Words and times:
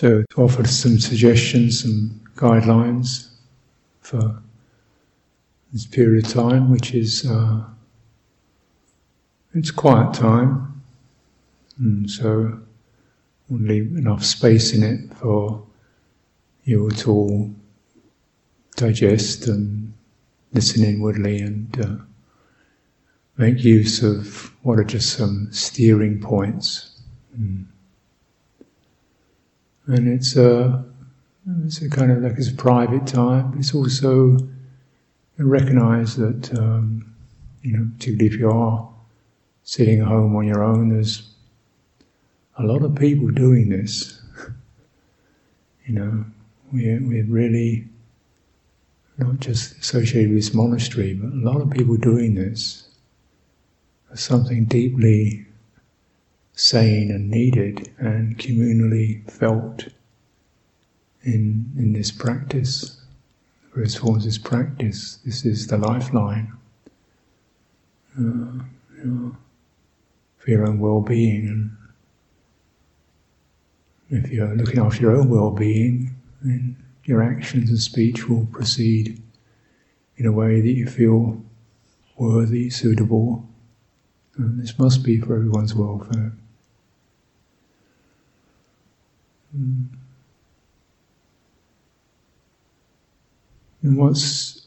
So, 0.00 0.24
to 0.30 0.40
offer 0.40 0.66
some 0.66 0.98
suggestions, 0.98 1.82
some 1.82 2.22
guidelines 2.34 3.32
for 4.00 4.42
this 5.74 5.84
period 5.84 6.24
of 6.24 6.32
time, 6.32 6.70
which 6.70 6.94
is 6.94 7.26
uh, 7.30 7.64
it's 9.52 9.70
quiet 9.70 10.14
time, 10.14 10.82
and 11.78 12.10
so 12.10 12.60
we'll 13.50 13.60
leave 13.60 13.94
enough 13.94 14.24
space 14.24 14.72
in 14.72 14.84
it 14.84 15.14
for 15.18 15.62
you 16.64 16.90
to 16.90 17.10
all 17.12 17.50
digest 18.76 19.48
and 19.48 19.92
listen 20.54 20.82
inwardly 20.82 21.40
and 21.42 21.78
uh, 21.78 21.96
make 23.36 23.62
use 23.62 24.02
of 24.02 24.50
what 24.62 24.78
are 24.78 24.84
just 24.84 25.12
some 25.18 25.48
steering 25.52 26.22
points. 26.22 27.02
Mm. 27.38 27.66
And 29.90 30.06
it's 30.06 30.36
a, 30.36 30.84
it's 31.64 31.82
a 31.82 31.90
kind 31.90 32.12
of 32.12 32.22
like 32.22 32.34
it's 32.38 32.48
a 32.48 32.54
private 32.54 33.08
time, 33.08 33.50
but 33.50 33.58
it's 33.58 33.74
also 33.74 34.38
recognize 35.36 36.16
that, 36.16 36.56
um, 36.56 37.12
you 37.62 37.72
know, 37.72 37.88
particularly 37.96 38.26
if 38.26 38.38
you 38.38 38.48
are 38.48 38.88
sitting 39.64 40.00
at 40.00 40.06
home 40.06 40.36
on 40.36 40.46
your 40.46 40.62
own, 40.62 40.90
there's 40.90 41.34
a 42.56 42.62
lot 42.62 42.84
of 42.84 42.94
people 42.94 43.28
doing 43.30 43.68
this. 43.68 44.22
you 45.86 45.94
know, 45.94 46.24
we're, 46.72 47.00
we're 47.02 47.24
really 47.24 47.88
not 49.18 49.40
just 49.40 49.76
associated 49.78 50.30
with 50.30 50.38
this 50.38 50.54
monastery, 50.54 51.14
but 51.14 51.32
a 51.32 51.36
lot 51.36 51.60
of 51.60 51.68
people 51.70 51.96
doing 51.96 52.36
this. 52.36 52.86
As 54.12 54.20
something 54.20 54.66
deeply 54.66 55.46
sane 56.60 57.10
and 57.10 57.30
needed 57.30 57.90
and 57.98 58.36
communally 58.38 59.28
felt 59.30 59.88
in, 61.22 61.72
in 61.78 61.92
this 61.94 62.10
practice. 62.10 62.96
Forms 63.72 64.24
of 64.24 64.24
this 64.24 64.36
practice. 64.36 65.18
This 65.24 65.46
is 65.46 65.68
the 65.68 65.78
lifeline 65.78 66.52
uh, 68.18 68.22
you 68.22 69.04
know, 69.04 69.36
for 70.36 70.50
your 70.50 70.66
own 70.66 70.78
well 70.80 71.00
being. 71.00 71.48
And 74.10 74.24
if 74.24 74.30
you're 74.30 74.54
looking 74.54 74.80
after 74.80 75.00
your 75.00 75.16
own 75.16 75.30
well 75.30 75.50
being, 75.50 76.14
then 76.42 76.76
your 77.04 77.22
actions 77.22 77.70
and 77.70 77.78
speech 77.78 78.28
will 78.28 78.46
proceed 78.46 79.22
in 80.16 80.26
a 80.26 80.32
way 80.32 80.60
that 80.60 80.72
you 80.72 80.86
feel 80.86 81.40
worthy, 82.16 82.68
suitable. 82.68 83.48
And 84.36 84.60
this 84.62 84.78
must 84.78 85.02
be 85.02 85.18
for 85.20 85.36
everyone's 85.36 85.74
welfare. 85.74 86.32
Mm. 89.56 89.86
And 93.82 93.96
what's 93.96 94.66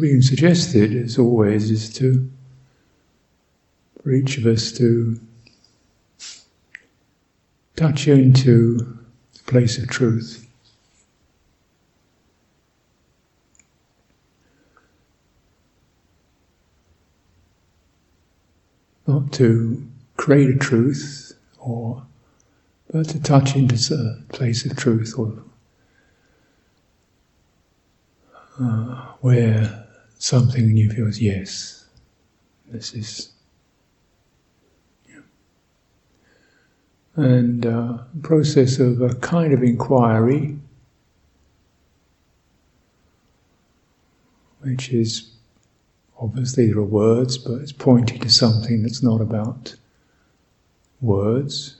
being 0.00 0.22
suggested, 0.22 0.94
as 0.94 1.18
always, 1.18 1.70
is 1.70 1.92
to, 1.94 2.30
for 4.02 4.12
each 4.12 4.38
of 4.38 4.46
us 4.46 4.72
to 4.72 5.20
touch 7.76 8.08
into 8.08 8.78
the 8.78 9.42
place 9.46 9.78
of 9.78 9.88
truth. 9.88 10.42
Not 19.06 19.32
to 19.34 19.86
create 20.16 20.50
a 20.50 20.58
truth 20.58 21.34
or 21.58 22.05
but 22.90 23.08
to 23.08 23.22
touch 23.22 23.56
into 23.56 23.76
a 23.94 24.32
place 24.32 24.64
of 24.64 24.76
truth 24.76 25.14
or 25.18 25.32
uh, 28.60 29.12
where 29.20 29.86
something 30.18 30.70
in 30.70 30.76
you 30.76 30.90
feels, 30.90 31.18
yes, 31.18 31.86
this 32.68 32.94
is. 32.94 33.30
Yeah. 35.08 35.20
And 37.16 37.66
uh, 37.66 37.98
process 38.22 38.78
of 38.78 39.02
a 39.02 39.14
kind 39.16 39.52
of 39.52 39.62
inquiry, 39.62 40.56
which 44.60 44.90
is 44.90 45.30
obviously 46.18 46.68
there 46.68 46.78
are 46.78 46.84
words, 46.84 47.36
but 47.36 47.60
it's 47.60 47.72
pointing 47.72 48.20
to 48.20 48.30
something 48.30 48.82
that's 48.82 49.02
not 49.02 49.20
about 49.20 49.74
words. 51.00 51.75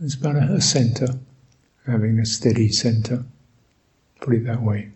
It's 0.00 0.14
about 0.14 0.36
a, 0.36 0.54
a 0.54 0.60
center, 0.60 1.08
having 1.86 2.18
a 2.18 2.26
steady 2.26 2.68
center. 2.68 3.24
Put 4.20 4.34
it 4.34 4.44
that 4.46 4.62
way. 4.62 4.90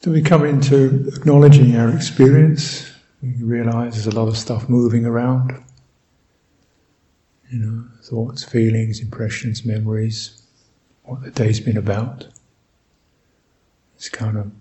So 0.00 0.12
we 0.12 0.22
come 0.22 0.44
into 0.44 1.08
acknowledging 1.08 1.76
our 1.76 1.90
experience. 1.94 2.90
We 3.20 3.42
realize 3.42 3.94
there's 3.94 4.06
a 4.06 4.18
lot 4.18 4.28
of 4.28 4.36
stuff 4.36 4.68
moving 4.68 5.04
around. 5.04 5.62
You 7.50 7.58
know, 7.58 7.84
thoughts, 8.02 8.44
feelings, 8.44 9.00
impressions, 9.00 9.64
memories, 9.64 10.42
what 11.02 11.22
the 11.22 11.30
day's 11.30 11.60
been 11.60 11.76
about. 11.76 12.26
It's 13.96 14.08
kind 14.08 14.36
of 14.38 14.52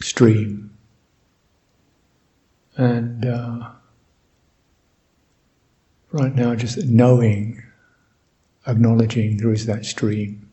stream. 0.00 0.70
And 2.76 3.24
uh, 3.24 3.70
right 6.14 6.34
now, 6.34 6.54
just 6.54 6.78
knowing, 6.84 7.60
acknowledging 8.68 9.36
there 9.36 9.52
is 9.52 9.66
that 9.66 9.84
stream. 9.84 10.48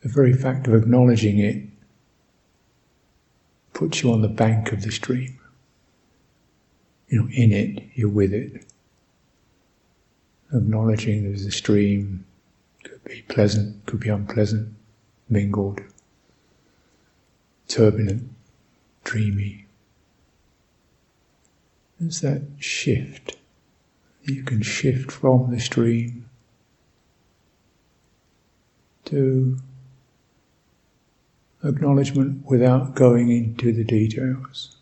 The 0.00 0.08
very 0.08 0.32
fact 0.32 0.66
of 0.66 0.74
acknowledging 0.74 1.38
it 1.38 1.62
puts 3.72 4.02
you 4.02 4.12
on 4.12 4.22
the 4.22 4.28
bank 4.28 4.72
of 4.72 4.82
the 4.82 4.90
stream. 4.90 5.38
You 7.08 7.22
know, 7.22 7.28
in 7.32 7.52
it, 7.52 7.84
you're 7.94 8.08
with 8.08 8.32
it. 8.32 8.66
Acknowledging 10.52 11.22
there's 11.22 11.46
a 11.46 11.52
stream, 11.52 12.24
could 12.82 13.04
be 13.04 13.22
pleasant, 13.22 13.86
could 13.86 14.00
be 14.00 14.08
unpleasant, 14.08 14.74
mingled, 15.28 15.80
turbulent, 17.68 18.28
dreamy. 19.04 19.66
There's 22.00 22.22
that 22.22 22.42
shift. 22.58 23.36
You 24.24 24.42
can 24.42 24.62
shift 24.62 25.12
from 25.12 25.50
the 25.50 25.60
stream 25.60 26.30
to 29.04 29.58
acknowledgement 31.62 32.46
without 32.46 32.94
going 32.94 33.30
into 33.30 33.72
the 33.72 33.84
details. 33.84 34.76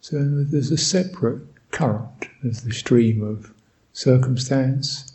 So 0.00 0.18
there's 0.20 0.70
a 0.70 0.76
separate 0.76 1.42
current, 1.70 2.28
there's 2.42 2.62
the 2.62 2.72
stream 2.72 3.22
of 3.22 3.52
circumstance, 3.92 5.12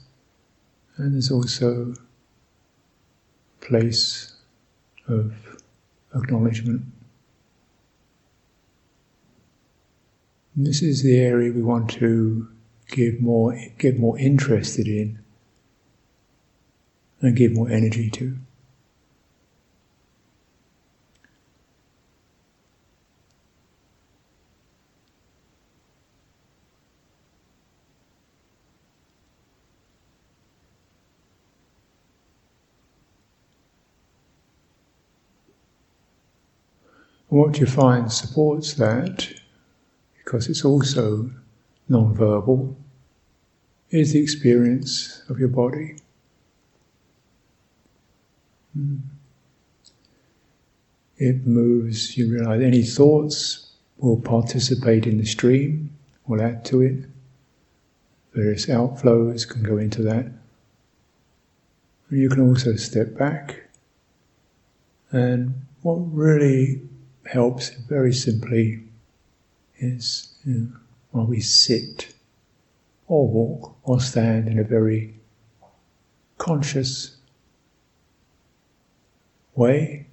and 0.97 1.13
there's 1.13 1.31
also 1.31 1.93
place 3.61 4.33
of 5.07 5.33
acknowledgement. 6.15 6.83
And 10.59 10.67
this 10.67 10.81
is 10.81 11.03
the 11.03 11.17
area 11.17 11.53
we 11.53 11.61
want 11.61 11.89
to 11.91 12.49
give 12.89 13.21
more, 13.21 13.57
get 13.77 13.97
more 13.97 14.19
interested 14.19 14.89
in 14.89 15.17
and 17.21 17.33
give 17.33 17.53
more 17.53 17.69
energy 17.69 18.09
to. 18.09 18.37
What 37.29 37.59
you 37.61 37.65
find 37.65 38.11
supports 38.11 38.73
that 38.73 39.38
because 40.29 40.47
it's 40.47 40.63
also 40.63 41.27
non-verbal, 41.87 42.77
is 43.89 44.13
the 44.13 44.21
experience 44.21 45.23
of 45.27 45.39
your 45.39 45.47
body. 45.47 45.95
Hmm. 48.75 48.97
It 51.17 51.47
moves, 51.47 52.15
you 52.15 52.31
realize 52.31 52.61
any 52.61 52.83
thoughts 52.83 53.71
will 53.97 54.21
participate 54.21 55.07
in 55.07 55.17
the 55.17 55.25
stream, 55.25 55.97
will 56.27 56.43
add 56.43 56.63
to 56.65 56.81
it. 56.83 57.05
Various 58.35 58.67
outflows 58.67 59.49
can 59.49 59.63
go 59.63 59.79
into 59.79 60.03
that. 60.03 60.27
You 62.11 62.29
can 62.29 62.47
also 62.47 62.75
step 62.75 63.17
back 63.17 63.63
And 65.11 65.65
what 65.81 65.97
really 66.13 66.81
helps, 67.25 67.69
very 67.69 68.13
simply, 68.13 68.83
is 69.79 70.35
you 70.45 70.53
know, 70.53 70.67
while 71.11 71.25
we 71.25 71.39
sit 71.39 72.13
or 73.07 73.27
walk 73.27 73.75
or 73.83 73.99
stand 73.99 74.47
in 74.47 74.59
a 74.59 74.63
very 74.63 75.15
conscious 76.37 77.17
way, 79.55 80.07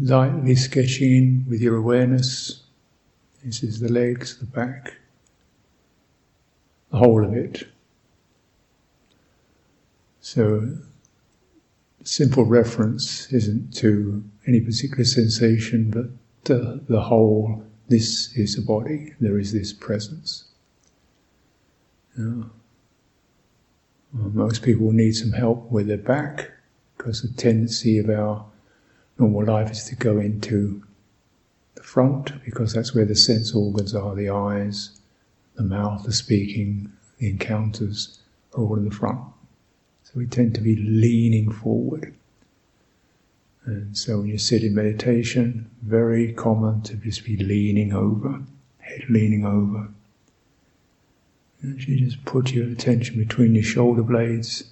Lightly 0.00 0.54
sketching 0.54 1.12
in 1.12 1.46
with 1.48 1.60
your 1.60 1.76
awareness. 1.76 2.62
This 3.44 3.62
is 3.62 3.80
the 3.80 3.90
legs, 3.90 4.38
the 4.38 4.46
back, 4.46 4.94
the 6.90 6.98
whole 6.98 7.24
of 7.24 7.32
it. 7.32 7.66
So, 10.20 10.76
simple 12.04 12.44
reference 12.44 13.32
isn't 13.32 13.74
to 13.74 14.22
any 14.46 14.60
particular 14.60 15.04
sensation, 15.04 15.90
but 15.90 16.06
the, 16.44 16.80
the 16.88 17.00
whole. 17.00 17.62
This 17.88 18.36
is 18.36 18.58
a 18.58 18.62
body. 18.62 19.14
There 19.20 19.38
is 19.38 19.52
this 19.52 19.72
presence. 19.72 20.44
well, 22.16 22.50
most 24.12 24.62
people 24.62 24.90
need 24.90 25.12
some 25.12 25.30
help 25.30 25.70
with 25.70 25.86
their 25.86 25.96
back 25.96 26.50
because 26.96 27.22
the 27.22 27.28
tendency 27.28 27.98
of 27.98 28.10
our 28.10 28.44
normal 29.18 29.44
life 29.44 29.70
is 29.70 29.84
to 29.84 29.96
go 29.96 30.18
into 30.18 30.82
the 31.74 31.82
front 31.82 32.44
because 32.44 32.72
that's 32.72 32.94
where 32.94 33.04
the 33.04 33.16
sense 33.16 33.54
organs 33.54 33.94
are 33.94 34.14
the 34.14 34.30
eyes, 34.30 35.00
the 35.54 35.62
mouth, 35.62 36.04
the 36.04 36.12
speaking, 36.12 36.92
the 37.18 37.30
encounters 37.30 38.20
are 38.54 38.62
all 38.62 38.76
in 38.76 38.84
the 38.84 38.94
front. 38.94 39.20
So 40.04 40.12
we 40.16 40.26
tend 40.26 40.54
to 40.54 40.60
be 40.60 40.76
leaning 40.76 41.50
forward. 41.50 42.14
And 43.64 43.96
so 43.96 44.18
when 44.18 44.28
you 44.28 44.38
sit 44.38 44.62
in 44.62 44.74
meditation, 44.74 45.68
very 45.82 46.32
common 46.32 46.82
to 46.82 46.94
just 46.94 47.24
be 47.24 47.36
leaning 47.36 47.92
over, 47.92 48.40
head 48.78 49.04
leaning 49.08 49.44
over. 49.44 49.88
And 51.62 51.88
you 51.88 52.06
just 52.06 52.24
put 52.24 52.52
your 52.52 52.68
attention 52.68 53.18
between 53.18 53.54
your 53.54 53.64
shoulder 53.64 54.02
blades 54.02 54.64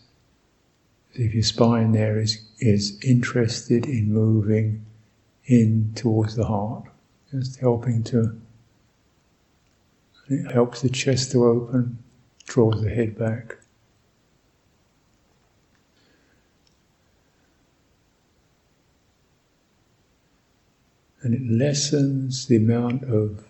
if 1.15 1.33
your 1.33 1.43
spine 1.43 1.93
there 1.93 2.19
is, 2.19 2.41
is 2.59 2.99
interested 3.03 3.87
in 3.87 4.13
moving 4.13 4.85
in 5.47 5.93
towards 5.95 6.35
the 6.37 6.45
heart, 6.45 6.85
just 7.31 7.61
helping 7.61 8.03
to, 8.03 8.41
it 10.29 10.51
helps 10.51 10.83
the 10.83 10.89
chest 10.89 11.33
to 11.33 11.45
open, 11.45 11.99
draws 12.47 12.83
the 12.83 12.91
head 12.91 13.17
back. 13.19 13.57
And 21.23 21.35
it 21.35 21.51
lessens 21.51 22.47
the 22.47 22.57
amount 22.57 23.05
of, 23.05 23.47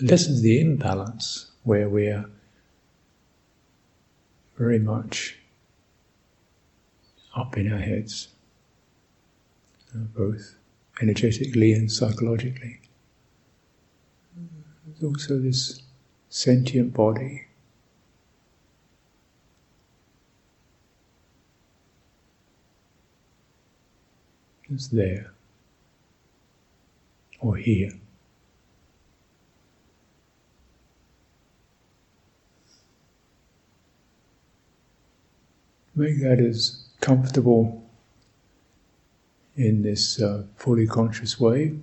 lessens 0.00 0.42
the 0.42 0.60
imbalance 0.60 1.50
where 1.62 1.88
we're 1.88 2.24
very 4.60 4.78
much 4.78 5.38
up 7.34 7.56
in 7.56 7.72
our 7.72 7.78
heads, 7.78 8.28
uh, 9.94 10.00
both 10.14 10.56
energetically 11.00 11.72
and 11.72 11.90
psychologically. 11.90 12.78
There's 14.84 15.02
also 15.02 15.38
this 15.38 15.82
sentient 16.28 16.92
body. 16.92 17.46
Just 24.68 24.94
there 24.94 25.32
or 27.40 27.56
here. 27.56 27.99
Make 35.94 36.20
that 36.22 36.38
as 36.38 36.84
comfortable 37.00 37.82
in 39.56 39.82
this 39.82 40.20
uh, 40.20 40.44
fully 40.56 40.86
conscious 40.86 41.38
way 41.38 41.74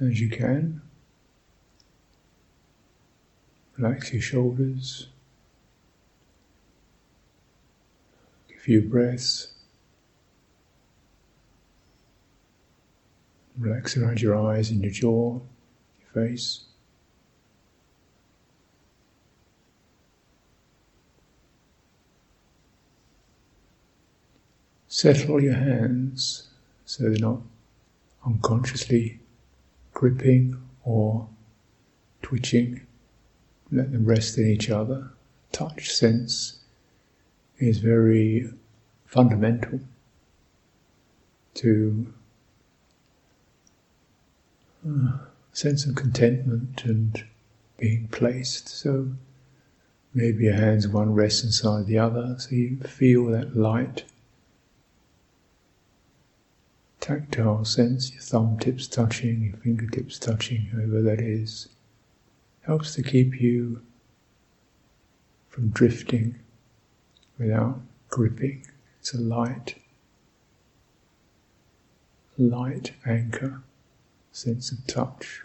as 0.00 0.20
you 0.20 0.30
can. 0.30 0.80
Relax 3.76 4.12
your 4.12 4.22
shoulders. 4.22 5.08
A 8.54 8.58
few 8.58 8.82
breaths. 8.82 9.54
Relax 13.58 13.96
around 13.96 14.20
your 14.20 14.36
eyes 14.36 14.70
and 14.70 14.82
your 14.82 14.92
jaw, 14.92 15.40
your 16.00 16.28
face. 16.28 16.64
Settle 25.00 25.42
your 25.42 25.54
hands 25.54 26.48
so 26.84 27.04
they're 27.04 27.18
not 27.18 27.40
unconsciously 28.26 29.18
gripping 29.94 30.60
or 30.84 31.26
twitching. 32.20 32.82
Let 33.72 33.92
them 33.92 34.04
rest 34.04 34.36
in 34.36 34.46
each 34.46 34.68
other. 34.68 35.08
Touch 35.52 35.90
sense 35.90 36.58
is 37.56 37.78
very 37.78 38.52
fundamental 39.06 39.80
to 41.54 42.12
uh, 44.86 45.12
sense 45.54 45.86
of 45.86 45.94
contentment 45.94 46.84
and 46.84 47.24
being 47.78 48.06
placed. 48.08 48.68
So 48.68 49.12
maybe 50.12 50.44
your 50.44 50.56
hands 50.56 50.86
one 50.86 51.14
rests 51.14 51.42
inside 51.42 51.86
the 51.86 51.98
other, 51.98 52.36
so 52.38 52.50
you 52.50 52.76
feel 52.80 53.24
that 53.28 53.56
light 53.56 54.04
tactile 57.00 57.64
sense, 57.64 58.12
your 58.12 58.20
thumb 58.22 58.58
tips 58.58 58.86
touching, 58.86 59.42
your 59.42 59.56
fingertips 59.56 60.18
touching, 60.18 60.62
whoever 60.66 61.02
that 61.02 61.20
is, 61.20 61.68
helps 62.62 62.94
to 62.94 63.02
keep 63.02 63.40
you 63.40 63.80
from 65.48 65.68
drifting 65.70 66.38
without 67.38 67.80
gripping. 68.08 68.66
It's 69.00 69.14
a 69.14 69.20
light, 69.20 69.76
light 72.36 72.92
anchor, 73.06 73.62
sense 74.32 74.70
of 74.70 74.86
touch. 74.86 75.42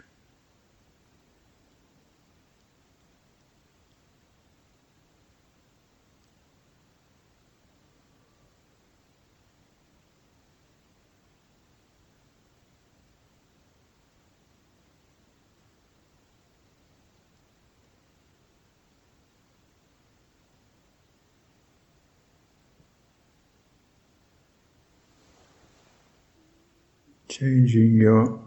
Changing 27.38 27.96
your 27.96 28.40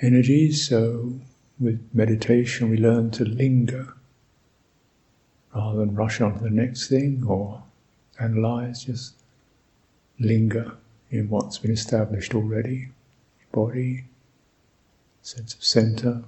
energies. 0.00 0.68
So, 0.68 1.12
with 1.60 1.80
meditation, 1.92 2.70
we 2.70 2.78
learn 2.78 3.10
to 3.12 3.24
linger 3.24 3.94
rather 5.54 5.78
than 5.78 5.94
rush 5.94 6.20
on 6.20 6.38
to 6.38 6.44
the 6.44 6.50
next 6.50 6.88
thing 6.88 7.24
or 7.26 7.62
analyze, 8.18 8.84
just 8.84 9.14
linger 10.18 10.72
in 11.10 11.28
what's 11.28 11.58
been 11.58 11.72
established 11.72 12.34
already 12.34 12.88
body, 13.52 14.04
sense 15.20 15.52
of 15.54 15.62
center, 15.62 16.24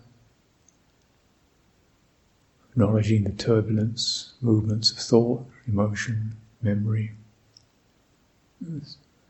acknowledging 2.71 3.25
the 3.25 3.33
turbulence, 3.33 4.35
movements 4.43 4.91
of 4.91 4.99
thought, 4.99 5.47
emotion, 5.67 6.37
memory. 6.61 7.13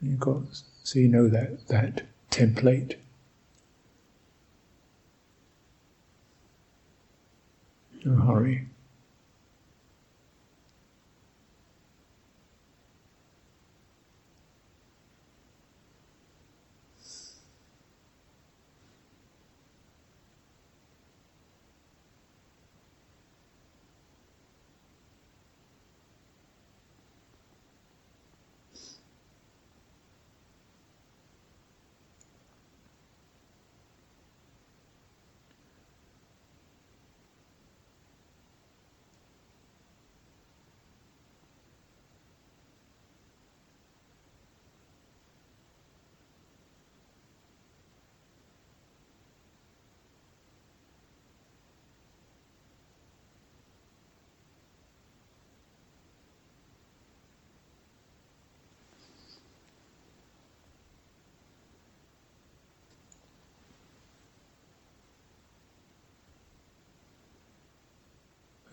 You've 0.01 0.21
got, 0.21 0.43
so 0.83 0.99
you 0.99 1.09
know 1.09 1.29
that, 1.29 1.69
that 1.69 2.03
template. 2.31 2.97
No 8.05 8.15
hurry. 8.17 8.67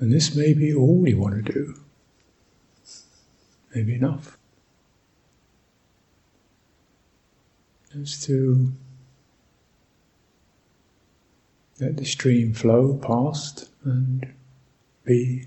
And 0.01 0.11
this 0.11 0.35
may 0.35 0.53
be 0.53 0.73
all 0.73 0.97
we 0.97 1.13
want 1.13 1.45
to 1.45 1.53
do. 1.53 1.79
Maybe 3.75 3.93
enough. 3.93 4.39
Just 7.93 8.23
to 8.23 8.71
let 11.79 11.97
the 11.97 12.05
stream 12.05 12.51
flow 12.51 12.95
past 12.97 13.69
and 13.83 14.33
be 15.05 15.45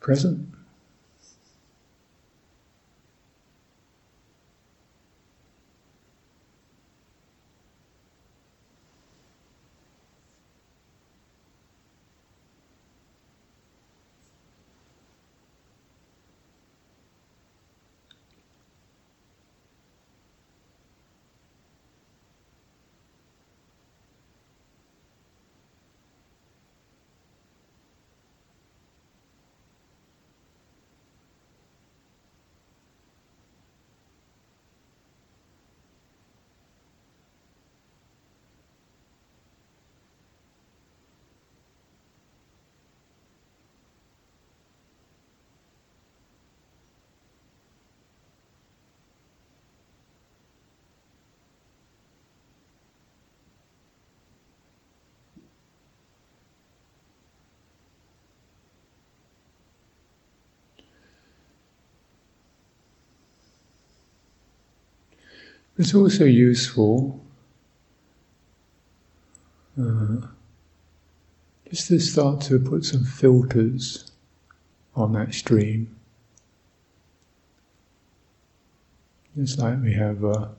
present. 0.00 0.48
It's 65.76 65.94
also 65.94 66.24
useful 66.24 67.20
uh, 69.80 70.28
just 71.68 71.88
to 71.88 71.98
start 71.98 72.40
to 72.42 72.60
put 72.60 72.84
some 72.84 73.04
filters 73.04 74.12
on 74.94 75.12
that 75.14 75.34
stream. 75.34 75.96
Just 79.36 79.58
like 79.58 79.82
we 79.82 79.92
have 79.94 80.22
a, 80.22 80.54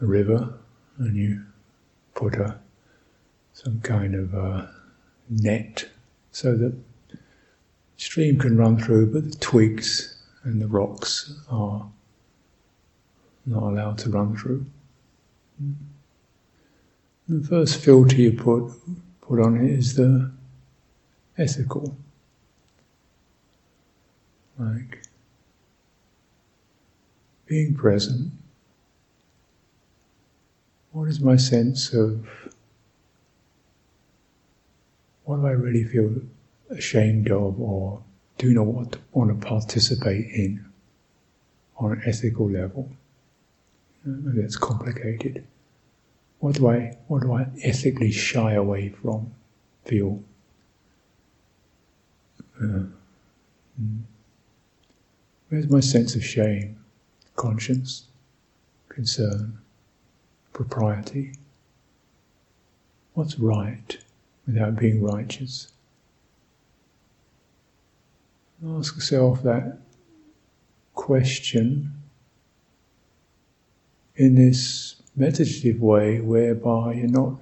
a 0.00 0.06
river 0.06 0.54
and 0.96 1.14
you 1.14 1.42
put 2.14 2.36
a 2.36 2.58
some 3.52 3.78
kind 3.80 4.14
of 4.14 4.32
a 4.32 4.74
net 5.28 5.86
so 6.30 6.56
that 6.56 6.74
stream 7.98 8.38
can 8.38 8.56
run 8.56 8.78
through, 8.78 9.12
but 9.12 9.30
the 9.30 9.38
twigs 9.38 10.16
and 10.44 10.62
the 10.62 10.66
rocks 10.66 11.38
are 11.50 11.86
not 13.46 13.62
allowed 13.62 13.98
to 13.98 14.10
run 14.10 14.36
through. 14.36 14.64
The 17.28 17.46
first 17.46 17.76
filter 17.82 18.16
you 18.16 18.32
put 18.32 18.72
put 19.20 19.40
on 19.40 19.56
it 19.56 19.70
is 19.70 19.94
the 19.94 20.30
ethical, 21.38 21.96
like 24.58 25.02
being 27.46 27.74
present. 27.74 28.32
What 30.90 31.08
is 31.08 31.20
my 31.20 31.36
sense 31.36 31.94
of 31.94 32.26
what 35.24 35.36
do 35.36 35.46
I 35.46 35.52
really 35.52 35.84
feel 35.84 36.14
ashamed 36.70 37.30
of 37.30 37.60
or 37.60 38.02
do 38.38 38.52
not 38.52 38.66
want 38.66 38.92
to, 38.92 38.98
want 39.12 39.40
to 39.40 39.46
participate 39.46 40.26
in 40.26 40.64
on 41.78 41.92
an 41.92 42.02
ethical 42.04 42.50
level? 42.50 42.90
Maybe 44.04 44.40
it's 44.40 44.56
complicated. 44.56 45.46
What 46.40 46.56
do 46.56 46.68
I 46.68 46.96
what 47.06 47.22
do 47.22 47.32
I 47.32 47.46
ethically 47.62 48.10
shy 48.10 48.52
away 48.54 48.88
from? 48.88 49.32
Feel. 49.84 50.22
Uh, 52.60 52.84
mm. 53.80 54.00
Where's 55.48 55.68
my 55.68 55.80
sense 55.80 56.14
of 56.16 56.24
shame, 56.24 56.78
conscience, 57.36 58.06
concern, 58.88 59.58
propriety? 60.52 61.34
What's 63.14 63.38
right 63.38 63.98
without 64.46 64.76
being 64.76 65.02
righteous? 65.02 65.72
Ask 68.66 68.94
yourself 68.94 69.42
that 69.42 69.78
question 70.94 72.01
in 74.16 74.34
this 74.34 74.96
meditative 75.16 75.80
way 75.80 76.20
whereby 76.20 76.94
you're 76.94 77.08
not 77.08 77.40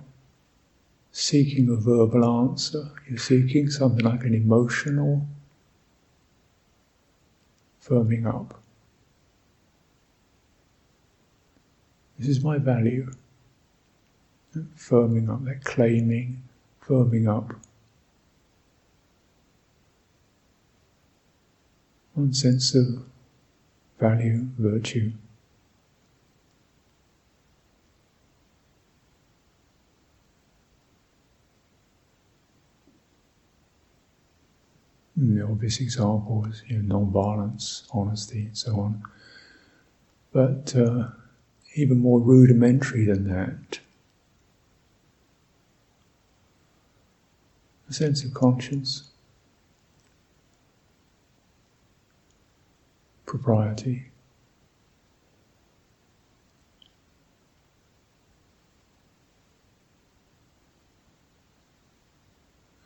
seeking 1.12 1.68
a 1.68 1.76
verbal 1.76 2.24
answer, 2.48 2.90
you're 3.08 3.18
seeking 3.18 3.68
something 3.68 4.04
like 4.04 4.22
an 4.22 4.34
emotional 4.34 5.26
firming 7.82 8.26
up. 8.26 8.60
This 12.18 12.28
is 12.28 12.44
my 12.44 12.58
value. 12.58 13.10
Firming 14.76 15.32
up, 15.32 15.44
that 15.44 15.64
claiming, 15.64 16.42
firming 16.84 17.28
up. 17.28 17.54
One 22.14 22.34
sense 22.34 22.74
of 22.74 23.04
value, 23.98 24.48
virtue. 24.58 25.12
The 35.20 35.42
obvious 35.44 35.80
examples, 35.80 36.62
you 36.66 36.82
know, 36.82 36.98
non-violence, 37.00 37.84
honesty, 37.92 38.46
and 38.46 38.56
so 38.58 38.80
on. 38.80 39.02
but 40.32 40.74
uh, 40.76 41.08
even 41.74 41.98
more 41.98 42.20
rudimentary 42.20 43.04
than 43.04 43.28
that. 43.28 43.80
A 47.88 47.92
sense 47.92 48.24
of 48.24 48.32
conscience, 48.34 49.10
propriety. 53.26 54.06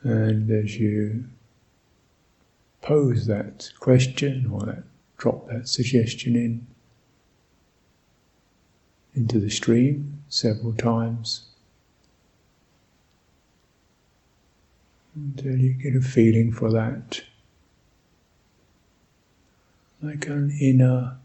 And 0.03 0.51
as 0.51 0.79
you 0.79 1.25
pose 2.85 3.27
that 3.27 3.71
question 3.81 4.49
or 4.53 4.61
that 4.61 4.85
drop 5.17 5.49
that 5.49 5.67
suggestion 5.67 6.37
in 6.37 6.67
into 9.15 9.39
the 9.41 9.51
stream 9.51 10.23
several 10.29 10.73
times 10.75 11.47
until 15.15 15.53
uh, 15.53 15.57
you 15.57 15.73
get 15.73 15.97
a 15.97 16.01
feeling 16.01 16.53
for 16.53 16.71
that 16.71 17.23
like 20.03 20.27
an 20.27 20.51
inner 20.61 21.17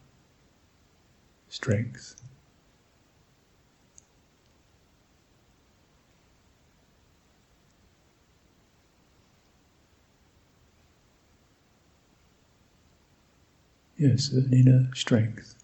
strength. 1.50 2.18
Yes, 14.00 14.32
an 14.32 14.53
inner 14.53 14.89
strength. 14.96 15.56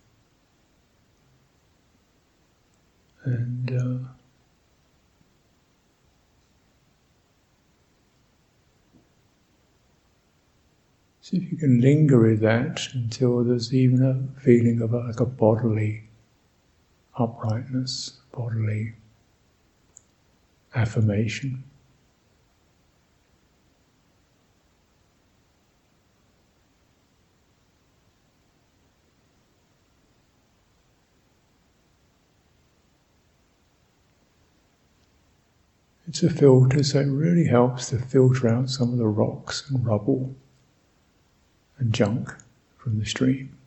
And 3.23 3.71
uh, 3.71 4.09
see 11.21 11.37
if 11.37 11.49
you 11.49 11.57
can 11.57 11.79
linger 11.79 12.19
with 12.19 12.41
that 12.41 12.81
until 12.93 13.41
there's 13.45 13.73
even 13.73 14.03
a 14.03 14.41
feeling 14.41 14.81
of 14.81 14.91
like 14.91 15.21
a 15.21 15.25
bodily 15.25 16.03
uprightness, 17.17 18.19
bodily 18.33 18.95
affirmation. 20.75 21.63
It's 36.15 36.23
a 36.23 36.29
filter, 36.29 36.81
so 36.81 37.01
it 37.01 37.07
really 37.07 37.43
helps 37.43 37.89
to 37.89 37.97
filter 37.97 38.47
out 38.47 38.69
some 38.69 38.93
of 38.93 38.97
the 38.97 39.05
rocks 39.05 39.69
and 39.69 39.85
rubble 39.85 40.33
and 41.77 41.91
junk 41.93 42.33
from 42.77 42.99
the 42.99 43.05
stream. 43.05 43.57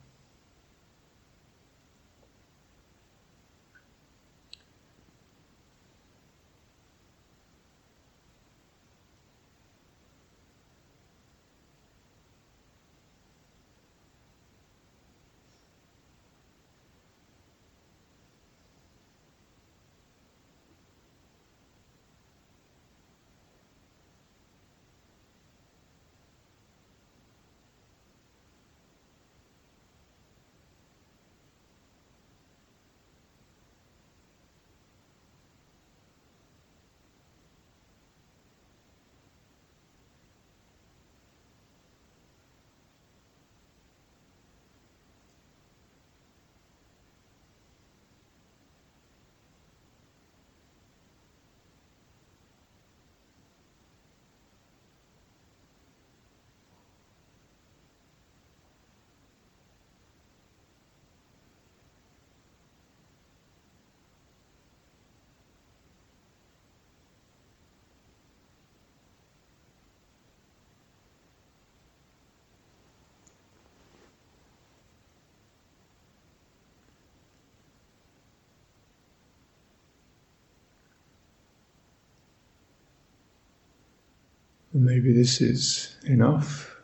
Maybe 84.85 85.13
this 85.13 85.41
is 85.41 85.95
enough. 86.05 86.75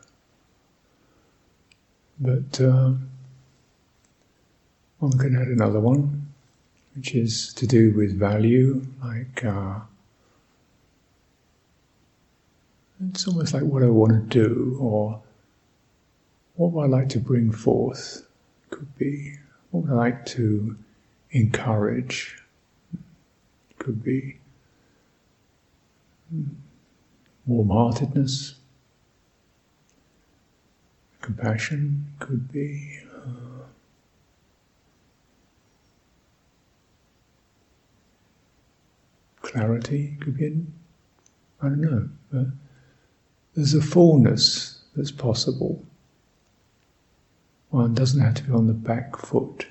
But 2.18 2.60
uh, 2.60 2.92
one 4.98 5.18
can 5.18 5.36
add 5.36 5.48
another 5.48 5.80
one, 5.80 6.28
which 6.94 7.14
is 7.14 7.52
to 7.54 7.66
do 7.66 7.92
with 7.92 8.18
value, 8.18 8.86
like 9.04 9.44
uh, 9.44 9.80
it's 13.10 13.28
almost 13.28 13.52
like 13.52 13.62
what 13.62 13.82
I 13.82 13.88
want 13.88 14.30
to 14.30 14.44
do, 14.44 14.78
or 14.80 15.20
what 16.54 16.72
would 16.72 16.84
I 16.84 16.86
like 16.86 17.08
to 17.10 17.18
bring 17.18 17.52
forth. 17.52 18.26
Could 18.70 18.96
be 18.98 19.36
what 19.70 19.84
would 19.84 19.92
I 19.92 19.96
like 19.96 20.26
to 20.26 20.76
encourage. 21.32 22.38
Could 23.78 24.02
be. 24.02 24.38
Warm 27.46 27.68
heartedness, 27.70 28.56
compassion 31.20 32.12
could 32.18 32.50
be. 32.50 32.98
Uh, 33.14 33.66
clarity 39.42 40.16
could 40.20 40.36
be 40.36 40.46
in, 40.46 40.72
I 41.62 41.68
don't 41.68 41.80
know, 42.32 42.52
there's 43.54 43.74
a 43.74 43.80
fullness 43.80 44.82
that's 44.94 45.12
possible. 45.12 45.84
One 47.70 47.94
doesn't 47.94 48.20
have 48.20 48.34
to 48.34 48.42
be 48.42 48.52
on 48.52 48.66
the 48.66 48.74
back 48.74 49.16
foot, 49.16 49.66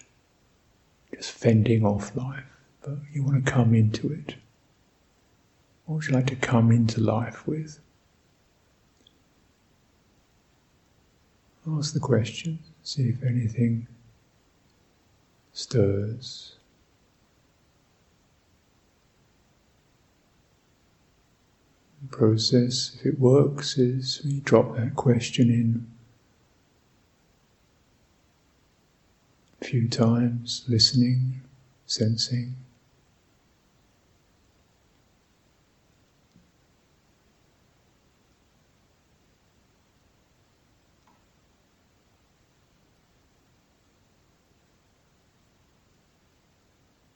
just 1.13 1.31
fending 1.31 1.85
off 1.85 2.15
life, 2.15 2.43
but 2.81 2.97
you 3.13 3.23
want 3.23 3.45
to 3.45 3.51
come 3.51 3.73
into 3.73 4.11
it. 4.11 4.35
What 5.85 5.95
would 5.95 6.05
you 6.05 6.13
like 6.13 6.27
to 6.27 6.35
come 6.35 6.71
into 6.71 6.99
life 6.99 7.45
with? 7.45 7.79
Ask 11.67 11.93
the 11.93 11.99
question, 11.99 12.59
see 12.83 13.09
if 13.09 13.23
anything 13.23 13.87
stirs. 15.53 16.55
The 22.01 22.15
process, 22.15 22.95
if 22.99 23.05
it 23.05 23.19
works, 23.19 23.77
is 23.77 24.21
we 24.23 24.41
drop 24.41 24.75
that 24.75 24.95
question 24.95 25.49
in 25.49 25.87
a 29.61 29.65
few 29.65 29.87
times, 29.87 30.65
listening, 30.67 31.41
sensing. 31.87 32.55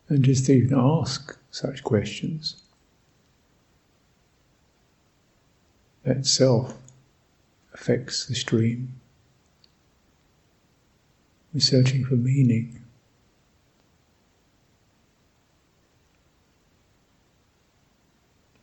and 0.10 0.24
just 0.24 0.48
to 0.48 0.54
even 0.54 0.78
ask 0.78 1.38
such 1.52 1.84
questions. 1.84 2.63
That 6.04 6.26
self 6.26 6.76
affects 7.74 8.26
the 8.26 8.34
stream. 8.34 8.93
We're 11.54 11.60
searching 11.60 12.04
for 12.04 12.15
meaning. 12.15 12.84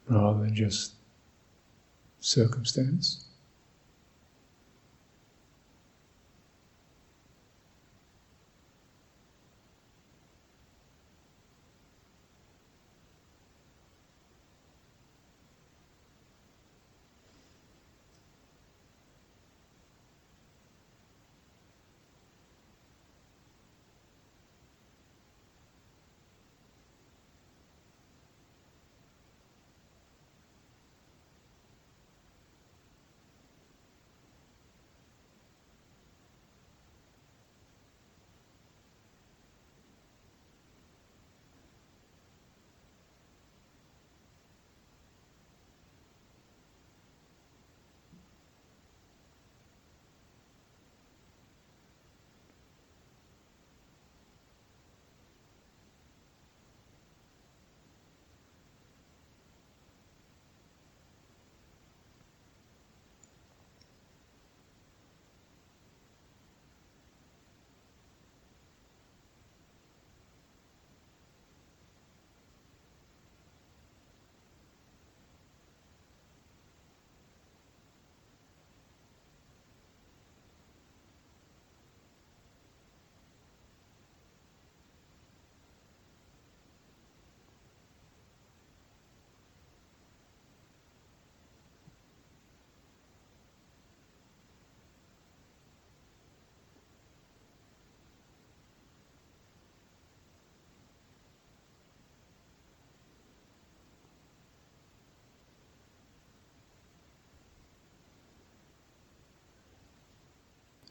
Rather 0.09 0.41
than 0.41 0.55
just 0.55 0.93
circumstance. 2.21 3.26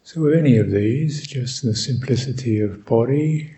So, 0.05 0.21
with 0.21 0.35
any 0.35 0.57
of 0.57 0.69
these, 0.69 1.25
just 1.25 1.63
the 1.63 1.75
simplicity 1.75 2.59
of 2.59 2.85
body, 2.85 3.55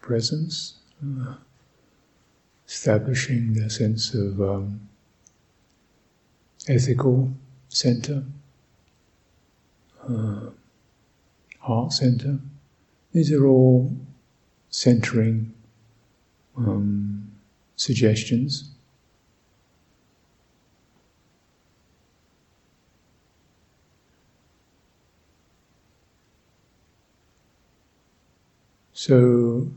presence, 0.00 0.76
uh, 1.04 1.34
establishing 2.66 3.52
the 3.52 3.68
sense 3.68 4.14
of 4.14 4.40
um, 4.40 4.80
ethical 6.68 7.30
center, 7.68 8.24
uh, 10.08 10.46
heart 11.58 11.92
center. 11.92 12.38
These 13.12 13.32
are 13.32 13.46
all 13.46 13.94
centering 14.70 15.52
um, 16.56 17.30
suggestions. 17.76 18.70
So 29.06 29.68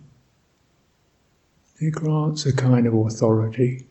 it 1.77 1.91
grants 1.91 2.47
a 2.47 2.51
kind 2.51 2.87
of 2.87 2.95
authority. 2.95 3.85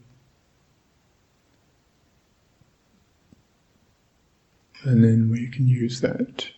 And 4.83 5.05
then 5.05 5.31
we 5.31 5.47
can 5.47 5.69
use 5.69 6.01
that 6.01 6.49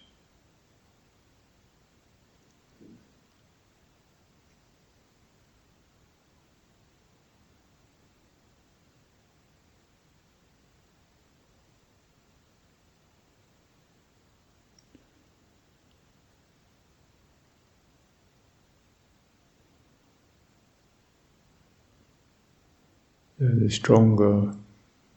the 23.41 23.71
stronger, 23.71 24.55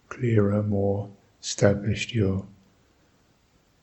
clearer, 0.08 0.64
more 0.64 1.10
established 1.42 2.14
your 2.14 2.46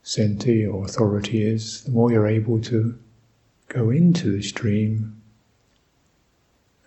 center, 0.03 0.51
your 0.51 0.85
authority 0.85 1.43
is, 1.43 1.85
the 1.85 1.91
more 1.91 2.11
you're 2.11 2.27
able 2.27 2.59
to 2.61 2.99
go 3.69 3.91
into 3.91 4.33
the 4.33 4.43
stream 4.43 5.21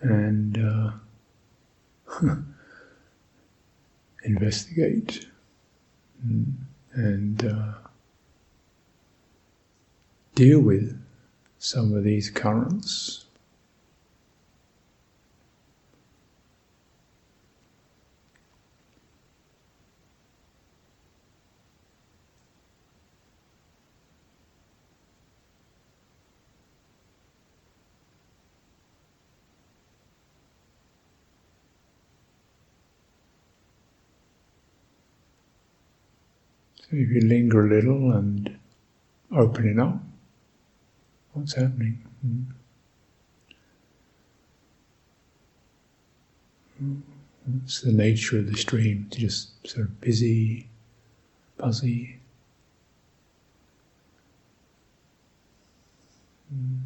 and 0.00 0.58
uh, 0.58 0.90
investigate. 4.24 5.26
And 6.94 7.44
uh, 7.44 7.72
deal 10.34 10.60
with 10.60 11.00
some 11.58 11.94
of 11.94 12.02
these 12.02 12.30
currents 12.30 13.23
You 36.94 37.20
linger 37.20 37.66
a 37.66 37.68
little 37.68 38.12
and 38.12 38.56
open 39.34 39.68
it 39.68 39.78
up, 39.80 40.00
what's 41.32 41.54
happening? 41.54 42.02
Hmm. 42.22 42.42
It's 47.64 47.80
the 47.80 47.92
nature 47.92 48.38
of 48.38 48.50
the 48.50 48.56
stream, 48.56 49.08
to 49.10 49.18
just 49.18 49.66
sort 49.66 49.86
of 49.86 50.00
busy, 50.00 50.68
buzzy. 51.56 52.20
Mm. 56.54 56.78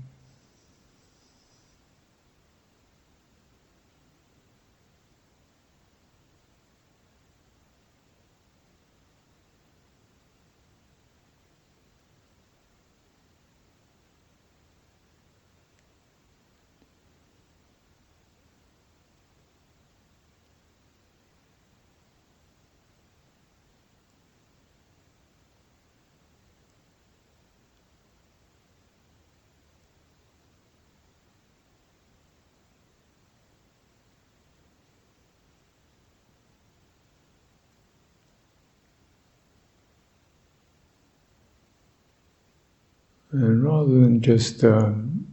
And 43.38 43.62
rather 43.62 43.92
than 44.01 44.20
just 44.20 44.64
um, 44.64 45.29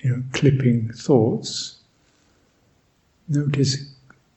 you 0.00 0.08
know 0.08 0.22
clipping 0.32 0.90
thoughts, 0.90 1.80
notice 3.28 3.92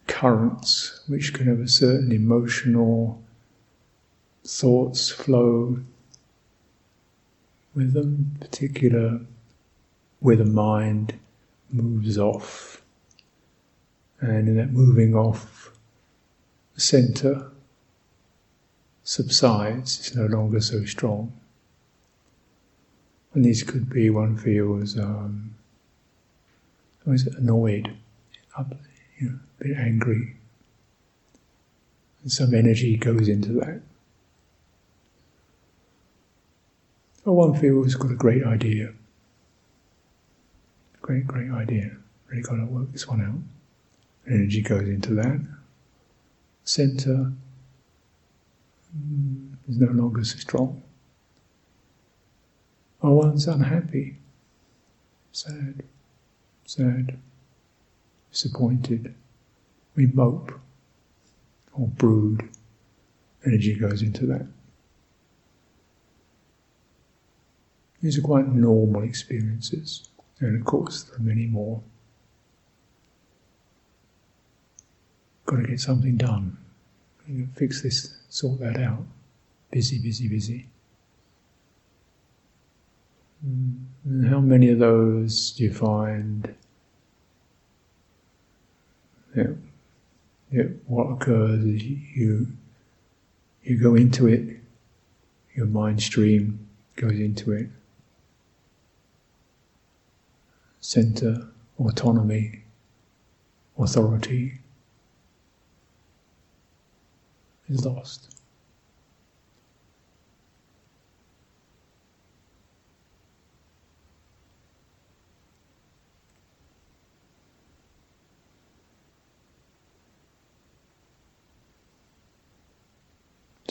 currents 0.06 1.02
which 1.08 1.34
can 1.34 1.48
have 1.48 1.62
a 1.62 1.68
certain 1.70 2.12
emotional 2.12 3.24
thoughts 4.44 5.12
flow 5.12 5.80
with 7.74 7.94
them, 7.94 8.36
particular 8.42 9.22
where 10.20 10.36
the 10.36 10.44
mind 10.44 11.18
moves 11.72 12.18
off. 12.18 12.82
And 14.20 14.50
in 14.50 14.58
that 14.58 14.74
moving 14.74 15.16
off, 15.16 15.72
the 16.74 16.82
center 16.82 17.50
subsides, 19.06 20.00
it's 20.00 20.16
no 20.16 20.26
longer 20.26 20.60
so 20.60 20.84
strong. 20.84 21.32
And 23.36 23.44
this 23.44 23.64
could 23.64 23.90
be, 23.90 24.10
one 24.10 24.38
feels 24.38 24.98
um, 24.98 25.54
always 27.06 27.28
annoyed, 27.28 27.94
up, 28.58 28.74
you 29.20 29.30
know, 29.30 29.40
a 29.60 29.64
bit 29.66 29.78
angry. 29.78 30.38
And 32.24 32.32
some 32.32 32.54
energy 32.54 32.96
goes 32.96 33.28
into 33.28 33.52
that. 33.60 33.82
Or 37.26 37.36
one 37.36 37.60
feels 37.60 37.96
got 37.96 38.12
a 38.12 38.16
great 38.16 38.46
idea. 38.46 38.94
Great, 41.02 41.28
great 41.28 41.52
idea. 41.52 41.92
Really 42.30 42.42
got 42.42 42.56
to 42.56 42.66
work 42.66 42.90
this 42.94 43.06
one 43.06 43.22
out. 43.22 44.32
Energy 44.34 44.62
goes 44.62 44.88
into 44.88 45.14
that. 45.16 45.42
Center 46.64 47.34
mm, 48.98 49.54
is 49.68 49.78
no 49.78 49.92
longer 49.92 50.24
so 50.24 50.38
strong. 50.38 50.82
Or 53.06 53.18
one's 53.18 53.48
unhappy, 53.48 54.18
sad, 55.32 55.84
sad, 56.66 57.20
disappointed. 58.32 59.14
We 59.96 60.08
mope 60.08 60.52
or 61.74 61.88
brood. 61.88 62.50
Energy 63.46 63.76
goes 63.76 64.02
into 64.02 64.26
that. 64.26 64.48
These 68.02 68.18
are 68.18 68.24
quite 68.24 68.48
normal 68.48 69.04
experiences, 69.04 70.10
and 70.40 70.60
of 70.60 70.66
course, 70.66 71.04
there 71.04 71.18
are 71.18 71.22
many 71.22 71.46
more. 71.46 71.84
Got 75.46 75.58
to 75.58 75.68
get 75.68 75.80
something 75.80 76.18
done. 76.18 76.58
Fix 77.54 77.84
this, 77.84 78.18
sort 78.30 78.60
that 78.62 78.78
out. 78.78 79.06
Busy, 79.70 80.00
busy, 80.00 80.28
busy. 80.28 80.70
How 84.06 84.40
many 84.40 84.70
of 84.70 84.78
those 84.78 85.52
do 85.52 85.64
you 85.64 85.74
find? 85.74 86.54
That, 89.34 89.58
that 90.52 90.76
what 90.86 91.06
occurs 91.06 91.66
is 91.66 91.82
you 91.82 92.48
you 93.64 93.78
go 93.78 93.96
into 93.96 94.28
it, 94.28 94.60
your 95.56 95.66
mind 95.66 96.04
stream 96.04 96.68
goes 96.96 97.20
into 97.20 97.52
it, 97.52 97.68
center, 100.82 101.48
autonomy, 101.80 102.62
authority 103.76 104.60
is 107.68 107.84
lost. 107.84 108.35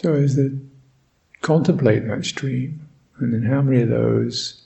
So 0.05 0.13
is 0.13 0.37
that 0.37 0.55
contemplate 1.41 2.07
that 2.07 2.27
stream, 2.27 2.87
and 3.17 3.33
then 3.33 3.43
how 3.43 3.63
many 3.63 3.81
of 3.81 3.89
those 3.89 4.63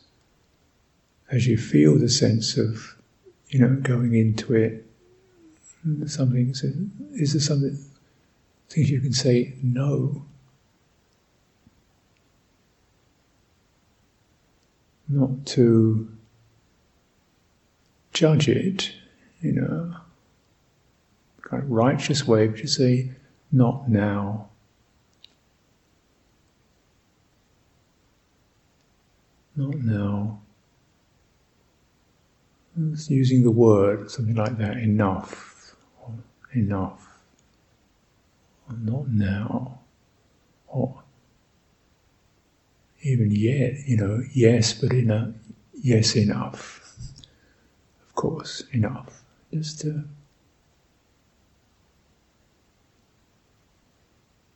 as 1.31 1.47
you 1.47 1.57
feel 1.57 1.97
the 1.97 2.09
sense 2.09 2.57
of, 2.57 2.97
you 3.47 3.61
know, 3.61 3.77
going 3.77 4.17
into 4.17 4.57
it, 4.57 4.85
something, 6.07 6.51
is 7.13 7.35
there 7.35 7.41
something, 7.41 7.79
things 8.69 8.91
you 8.91 9.01
can 9.01 9.13
say 9.13 9.55
no? 9.63 10.25
Not 15.09 15.47
to 15.55 16.11
judge 18.13 18.49
it, 18.49 18.93
you 19.41 19.53
know, 19.53 19.95
kind 21.43 21.63
of 21.63 21.71
righteous 21.71 22.27
way, 22.27 22.49
but 22.49 22.59
you 22.59 22.67
say, 22.67 23.13
not 23.53 23.89
now. 23.89 24.49
Not 29.59 29.75
now 29.83 30.41
using 33.09 33.43
the 33.43 33.51
word, 33.51 34.09
something 34.09 34.37
like 34.37 34.57
that, 34.59 34.77
enough, 34.77 35.75
or 36.01 36.15
enough, 36.55 37.09
not 38.81 39.09
now, 39.09 39.81
or 40.69 41.03
even 43.03 43.33
yet, 43.33 43.75
you 43.85 43.97
know, 43.97 44.23
yes, 44.33 44.73
but 44.75 44.93
in 44.93 45.11
a 45.11 45.35
yes, 45.75 46.15
enough. 46.15 46.95
Of 48.07 48.15
course, 48.15 48.63
enough. 48.71 49.25
Just 49.53 49.81
to 49.81 50.05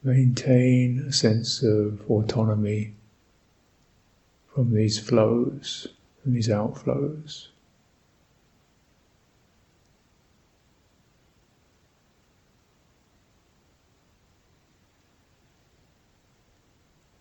maintain 0.05 1.07
a 1.09 1.13
sense 1.13 1.61
of 1.65 2.09
autonomy 2.09 2.95
from 4.55 4.75
these 4.75 4.99
flows, 4.99 5.89
from 6.23 6.35
these 6.35 6.49
outflows. 6.49 7.49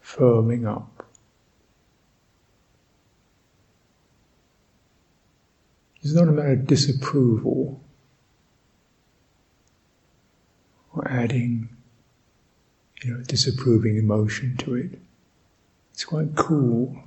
firming 0.04 0.68
up. 0.68 1.06
It's 6.02 6.14
not 6.14 6.28
a 6.28 6.32
matter 6.32 6.54
of 6.54 6.68
disapproval 6.68 7.82
or 10.94 11.08
adding, 11.10 11.70
you 13.04 13.14
know, 13.14 13.24
disapproving 13.24 13.98
emotion 13.98 14.58
to 14.58 14.76
it. 14.76 15.00
It's 15.94 16.04
quite 16.04 16.36
cool. 16.36 17.02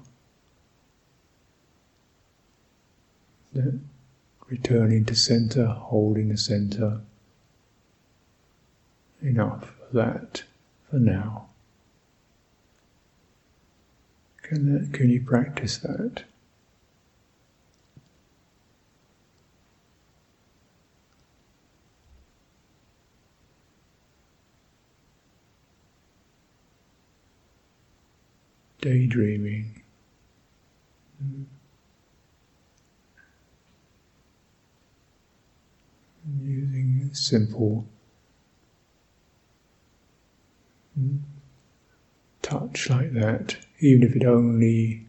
Returning 4.49 5.05
to 5.07 5.15
center, 5.15 5.67
holding 5.67 6.29
the 6.29 6.37
center. 6.37 7.01
Enough 9.23 9.73
of 9.87 9.93
that 9.93 10.43
for 10.91 10.99
now. 10.99 11.49
Can, 14.43 14.73
that, 14.75 14.93
can 14.93 15.09
you 15.09 15.23
practice 15.23 15.79
that? 15.79 16.25
Daydreaming. 28.83 29.84
Using 36.43 37.11
simple 37.13 37.87
touch 42.43 42.89
like 42.91 43.13
that 43.13 43.57
even 43.81 44.03
if 44.03 44.17
it 44.17 44.25
only, 44.25 45.05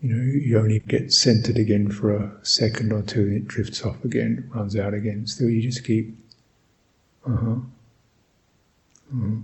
you 0.00 0.14
know, 0.14 0.22
you 0.22 0.58
only 0.58 0.78
get 0.80 1.12
centered 1.12 1.56
again 1.56 1.90
for 1.90 2.14
a 2.14 2.38
second 2.42 2.92
or 2.92 3.02
two 3.02 3.22
and 3.22 3.36
it 3.36 3.48
drifts 3.48 3.84
off 3.84 4.04
again, 4.04 4.48
runs 4.54 4.76
out 4.76 4.94
again. 4.94 5.26
Still, 5.26 5.48
you 5.48 5.62
just 5.62 5.84
keep, 5.84 6.16
uh 7.26 7.36
huh. 7.36 7.56
Uh-huh. 9.12 9.36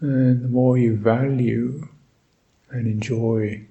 And 0.00 0.44
the 0.44 0.48
more 0.48 0.78
you 0.78 0.96
value 0.96 1.88
and 2.70 2.86
enjoy 2.86 3.67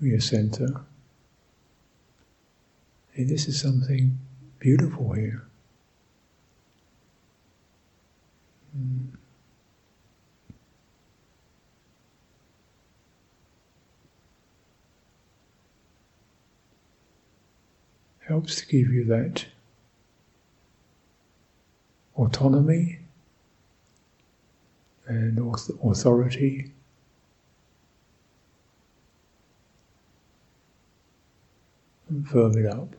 your 0.00 0.20
center, 0.20 0.82
hey, 3.12 3.24
this 3.24 3.48
is 3.48 3.60
something 3.60 4.18
beautiful 4.58 5.12
here. 5.12 5.42
Hmm. 8.72 9.16
helps 18.26 18.56
to 18.56 18.66
give 18.66 18.92
you 18.92 19.04
that 19.04 19.46
autonomy 22.16 22.98
and 25.06 25.38
authority. 25.84 26.72
And 32.08 32.28
firm 32.28 32.56
it 32.58 32.66
up. 32.66 32.94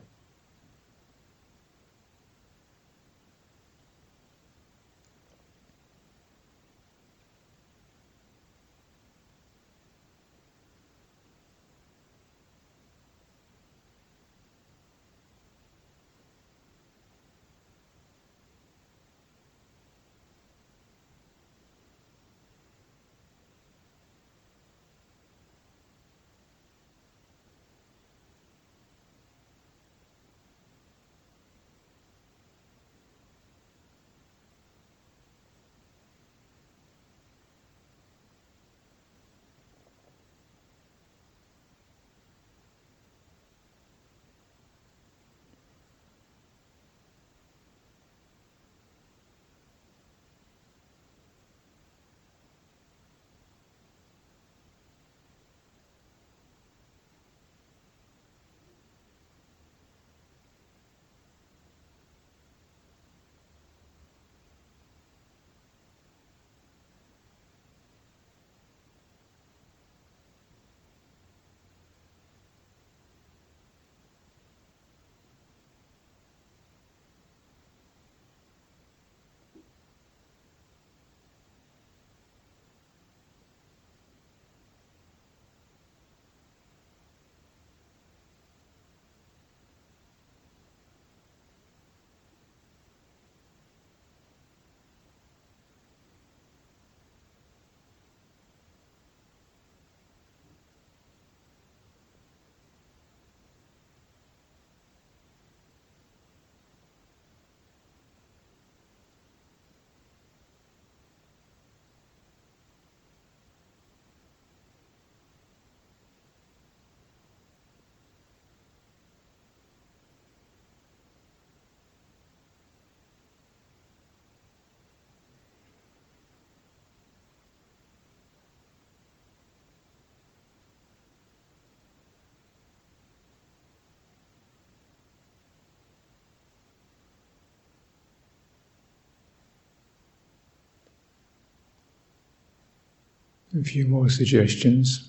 A 143.56 143.64
few 143.64 143.86
more 143.86 144.08
suggestions 144.08 145.08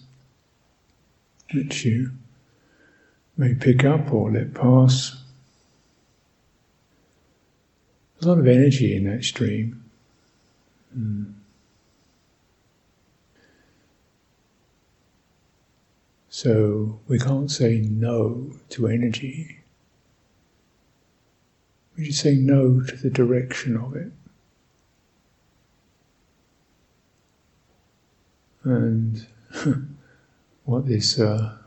which 1.54 1.86
you 1.86 2.12
may 3.38 3.54
pick 3.54 3.84
up 3.84 4.13
or 4.13 4.32
let 4.32 4.54
pass. 4.54 5.23
A 8.21 8.28
lot 8.28 8.38
of 8.38 8.47
energy 8.47 8.95
in 8.95 9.06
that 9.06 9.23
stream. 9.23 9.84
Mm. 10.97 11.34
So 16.30 16.99
we 17.08 17.17
can't 17.17 17.49
say 17.49 17.80
no 17.80 18.52
to 18.69 18.88
energy. 18.88 19.60
We 21.97 22.06
just 22.06 22.21
say 22.21 22.36
no 22.36 22.82
to 22.82 22.95
the 22.95 23.10
direction 23.10 23.75
of 23.75 23.95
it. 23.95 24.12
And 28.63 29.26
what 30.65 30.86
this 30.86 31.19
uh, 31.19 31.58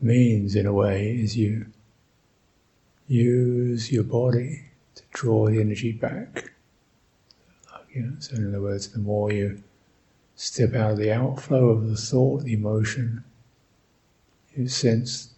means, 0.00 0.54
in 0.54 0.66
a 0.66 0.72
way, 0.72 1.16
is 1.16 1.36
you 1.36 1.66
use 3.08 3.90
your 3.92 4.04
body 4.04 4.64
to 4.94 5.02
draw 5.12 5.48
the 5.48 5.60
energy 5.60 5.92
back. 5.92 6.52
You 7.92 8.02
know, 8.02 8.16
so, 8.18 8.36
in 8.36 8.48
other 8.48 8.60
words, 8.60 8.88
the 8.88 8.98
more 8.98 9.32
you 9.32 9.62
step 10.36 10.74
out 10.74 10.92
of 10.92 10.98
the 10.98 11.12
outflow 11.12 11.68
of 11.68 11.88
the 11.88 11.96
thought, 11.96 12.42
the 12.42 12.54
emotion, 12.54 13.22
you 14.56 14.68
sense 14.68 15.30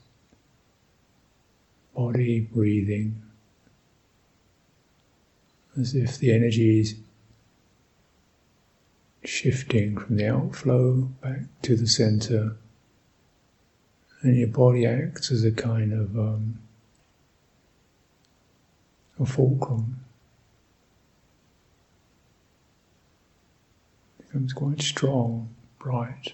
body 1.95 2.41
breathing 2.41 3.23
as 5.79 5.95
if 5.95 6.19
the 6.19 6.33
energy 6.33 6.81
is 6.81 6.95
shifting 9.27 9.99
from 9.99 10.17
the 10.17 10.29
outflow 10.29 11.03
back 11.23 11.41
to 11.63 11.77
the 11.77 11.87
center. 11.87 12.57
And 14.23 14.37
your 14.37 14.49
body 14.49 14.87
acts 14.87 15.31
as 15.31 15.45
a 15.45 15.53
kind 15.53 15.93
of 15.93 16.19
um, 16.19 16.59
a 19.21 19.27
fulcrum. 19.27 20.01
It 24.19 24.27
becomes 24.27 24.53
quite 24.53 24.81
strong, 24.81 25.49
bright. 25.79 26.33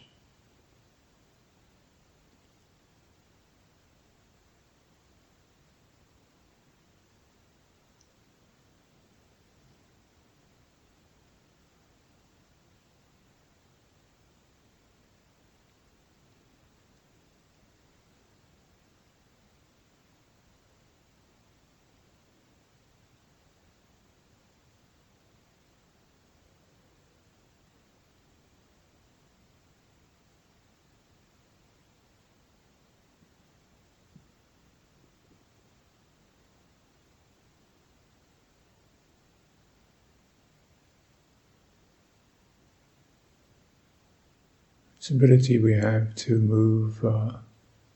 This 45.03 45.11
ability 45.11 45.59
we 45.59 45.73
have 45.73 46.15
to 46.15 46.39
move 46.39 47.05
uh, 47.05 47.33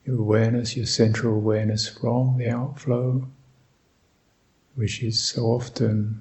your 0.04 0.18
awareness, 0.18 0.76
your 0.76 0.86
central 0.86 1.34
awareness 1.34 1.88
from 1.88 2.36
the 2.36 2.50
outflow, 2.50 3.24
which 4.74 5.04
is 5.04 5.22
so 5.22 5.44
often 5.44 6.20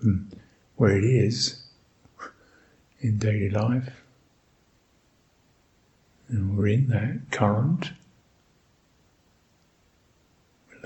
hmm, 0.00 0.22
where 0.76 0.96
it 0.96 1.02
is 1.02 1.64
in 3.00 3.18
daily 3.18 3.50
life. 3.50 4.04
And 6.28 6.56
we're 6.56 6.68
in 6.68 6.88
that 6.90 7.32
current, 7.32 7.90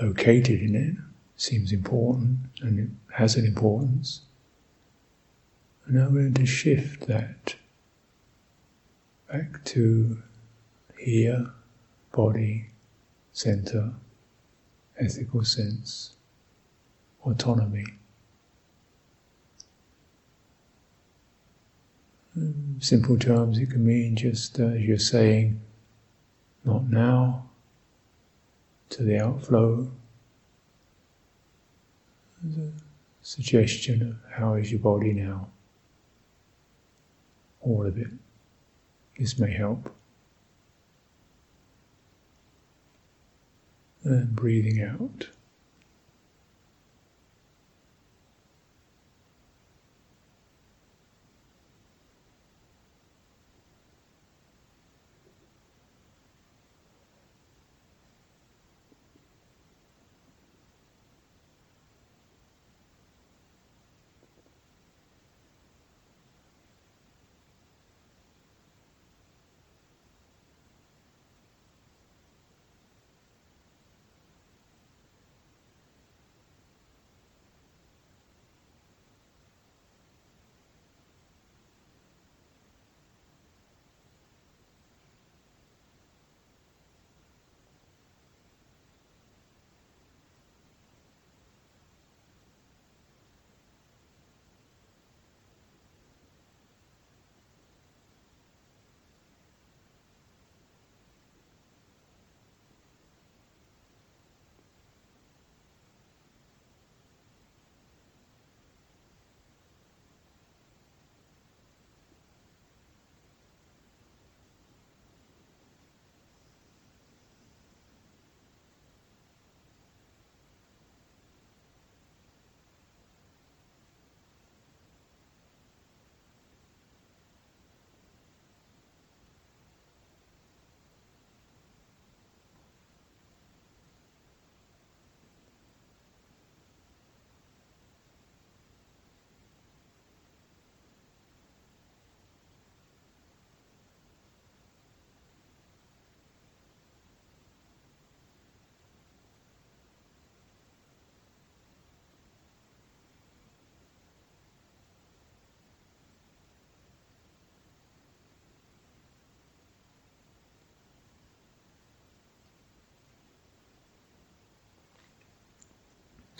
located 0.01 0.61
in 0.61 0.75
it 0.75 0.95
seems 1.37 1.71
important 1.71 2.39
and 2.61 2.79
it 2.79 3.13
has 3.13 3.35
an 3.35 3.45
importance. 3.45 4.21
And 5.85 5.97
now 5.97 6.05
we're 6.05 6.21
going 6.21 6.33
to 6.33 6.45
shift 6.47 7.05
that 7.05 7.53
back 9.31 9.63
to 9.63 10.21
here, 10.97 11.49
body, 12.11 12.65
center, 13.31 13.93
ethical 14.99 15.45
sense, 15.45 16.13
autonomy. 17.23 17.85
Simple 22.79 23.17
terms, 23.17 23.57
it 23.57 23.69
can 23.71 23.85
mean 23.85 24.15
just 24.15 24.59
uh, 24.59 24.65
as 24.65 24.81
you're 24.81 24.97
saying, 24.97 25.61
not 26.65 26.89
now, 26.89 27.49
to 28.89 29.03
the 29.03 29.17
outflow. 29.17 29.89
A 32.43 32.71
suggestion 33.21 34.01
of 34.01 34.33
how 34.33 34.55
is 34.55 34.71
your 34.71 34.79
body 34.81 35.13
now? 35.13 35.47
All 37.61 37.85
of 37.85 37.97
it. 37.97 38.07
This 39.21 39.37
may 39.37 39.51
help. 39.51 39.95
And 44.03 44.35
breathing 44.35 44.81
out. 44.81 45.29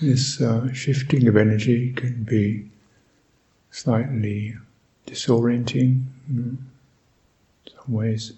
This 0.02 0.42
uh, 0.42 0.74
shifting 0.74 1.28
of 1.28 1.38
energy 1.38 1.94
can 1.94 2.24
be 2.24 2.68
slightly 3.70 4.56
disorienting 5.06 6.06
in 6.28 6.58
some 7.68 7.94
ways. 7.94 8.34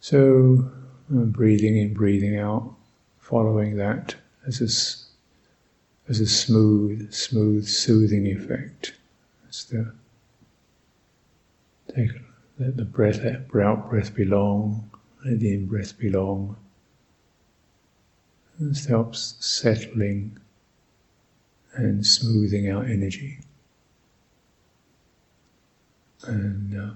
So, 0.00 0.68
uh, 1.14 1.26
breathing 1.26 1.76
in, 1.76 1.94
breathing 1.94 2.36
out, 2.36 2.74
following 3.20 3.76
that 3.76 4.16
as 4.44 4.60
a, 4.60 6.10
as 6.10 6.18
a 6.18 6.26
smooth, 6.26 7.12
smooth, 7.12 7.68
soothing 7.68 8.26
effect. 8.26 8.94
That's 9.44 9.62
the 9.62 9.92
take 11.94 12.10
let 12.58 12.76
the 12.76 12.84
breath 12.84 13.24
out 13.24 13.88
breath 13.88 14.14
be 14.16 14.24
long, 14.24 14.90
let 15.24 15.38
the 15.38 15.54
in 15.54 15.66
breath 15.66 15.96
be 15.96 16.10
long. 16.10 16.56
This 18.58 18.86
helps 18.86 19.36
settling 19.40 20.36
and 21.80 22.06
smoothing 22.06 22.68
out 22.68 22.84
energy. 22.86 23.38
And 26.24 26.78
uh, 26.78 26.94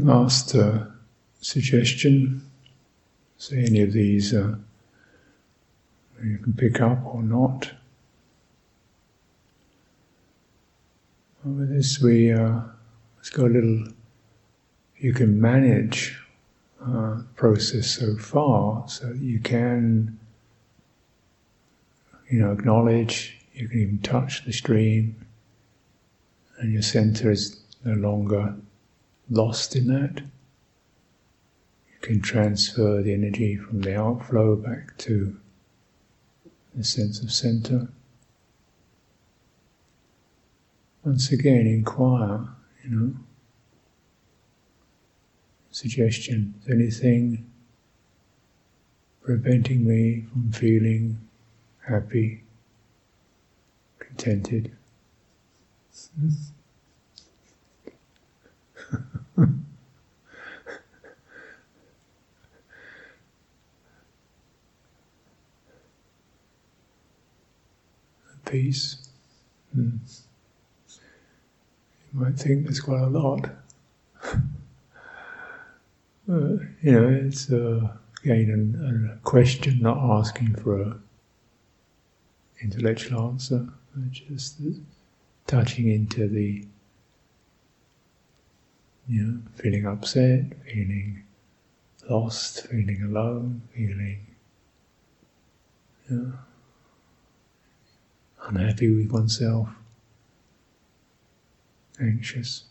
Last 0.00 0.54
uh, 0.54 0.86
suggestion. 1.40 2.40
See 3.36 3.64
any 3.64 3.82
of 3.82 3.92
these 3.92 4.32
uh, 4.32 4.56
you 6.24 6.38
can 6.38 6.54
pick 6.54 6.80
up 6.80 7.04
or 7.04 7.22
not. 7.22 7.70
With 11.44 11.74
this, 11.74 12.00
we 12.00 12.32
uh, 12.32 12.60
let's 13.16 13.28
go 13.30 13.46
a 13.46 13.48
little. 13.48 13.88
You 14.96 15.12
can 15.12 15.40
manage 15.40 16.18
uh, 16.80 17.22
process 17.34 17.90
so 17.90 18.16
far, 18.16 18.88
so 18.88 19.12
you 19.12 19.40
can, 19.40 20.18
you 22.30 22.40
know, 22.40 22.52
acknowledge. 22.52 23.36
You 23.52 23.68
can 23.68 23.80
even 23.80 23.98
touch 23.98 24.44
the 24.46 24.52
stream, 24.52 25.26
and 26.58 26.72
your 26.72 26.82
center 26.82 27.30
is 27.30 27.60
no 27.84 27.92
longer 27.94 28.54
lost 29.32 29.74
in 29.74 29.86
that. 29.86 30.18
You 30.20 31.98
can 32.00 32.20
transfer 32.20 33.02
the 33.02 33.14
energy 33.14 33.56
from 33.56 33.80
the 33.80 33.96
outflow 33.96 34.56
back 34.56 34.96
to 34.98 35.36
the 36.74 36.84
sense 36.84 37.22
of 37.22 37.32
center. 37.32 37.88
Once 41.04 41.32
again, 41.32 41.66
inquire, 41.66 42.46
you 42.84 42.90
know, 42.90 43.14
suggestion, 45.70 46.54
is 46.66 46.72
anything 46.72 47.50
preventing 49.22 49.86
me 49.86 50.26
from 50.30 50.52
feeling 50.52 51.18
happy, 51.86 52.42
contented? 53.98 54.70
Mm-hmm. 56.20 56.61
Peace. 68.52 69.08
Hmm. 69.72 69.96
You 72.12 72.20
might 72.20 72.38
think 72.38 72.64
there's 72.64 72.80
quite 72.80 73.00
a 73.00 73.06
lot. 73.06 73.48
uh, 74.24 74.36
you 76.28 76.92
know, 76.92 77.08
it's 77.08 77.50
uh, 77.50 77.88
again 78.22 79.08
a, 79.08 79.14
a, 79.14 79.16
question, 79.24 79.80
not 79.80 79.96
asking 80.18 80.54
for 80.56 80.82
an 80.82 81.02
intellectual 82.60 83.22
answer, 83.30 83.66
just 84.10 84.60
touching 85.46 85.88
into 85.88 86.28
the, 86.28 86.66
you 89.08 89.22
know, 89.22 89.38
feeling 89.54 89.86
upset, 89.86 90.44
feeling 90.66 91.22
lost, 92.10 92.66
feeling 92.66 93.02
alone, 93.02 93.62
feeling, 93.74 94.26
know, 96.10 96.32
unhappy 98.48 98.94
with 98.94 99.10
oneself 99.12 99.68
anxious. 102.00 102.64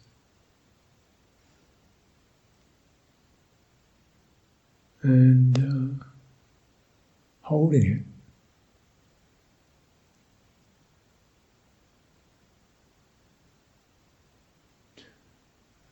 And 5.04 5.58
uh, 5.58 6.06
holding 7.42 8.04
it. 14.98 15.04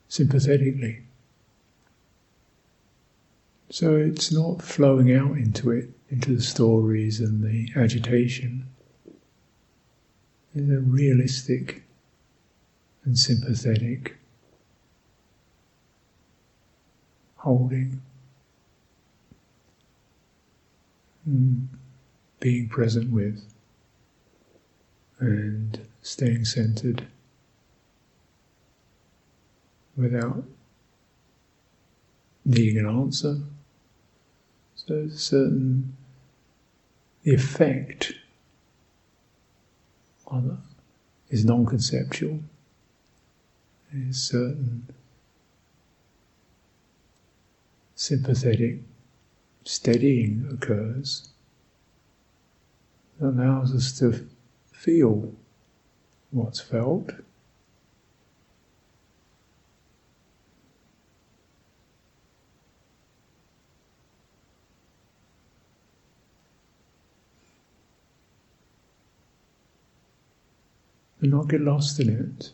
Sympathetically. 0.08 1.02
So 3.72 3.96
it's 3.96 4.32
not 4.32 4.62
flowing 4.62 5.14
out 5.14 5.38
into 5.38 5.72
it, 5.72 5.90
into 6.10 6.36
the 6.36 6.42
stories 6.42 7.20
and 7.20 7.44
the 7.44 7.70
agitation. 7.76 8.68
It's 10.56 10.70
a 10.70 10.80
realistic 10.80 11.84
and 13.06 13.18
sympathetic, 13.18 14.18
holding, 17.36 18.02
mm, 21.30 21.68
being 22.39 22.68
present 22.68 23.12
with, 23.12 23.43
and 25.20 25.80
staying 26.02 26.45
centered 26.45 27.06
without 29.95 30.43
needing 32.45 32.80
an 32.80 32.88
answer. 32.88 33.38
So, 34.76 35.10
certain 35.10 35.95
the 37.24 37.36
effect 37.36 38.14
is 41.30 41.46
non 41.46 41.66
conceptual 41.66 42.40
a 43.94 44.14
certain 44.14 44.88
sympathetic 47.96 48.80
steadying 49.64 50.48
occurs 50.52 51.30
that 53.20 53.30
allows 53.30 53.74
us 53.74 53.98
to 54.00 54.28
feel 54.72 55.34
what's 56.32 56.60
felt. 56.60 57.12
And 71.22 71.32
not 71.32 71.50
get 71.50 71.62
lost 71.62 72.00
in 72.00 72.10
it. 72.10 72.52